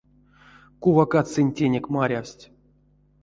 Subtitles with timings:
[0.81, 2.43] Кувакат сынь тенек марявсть!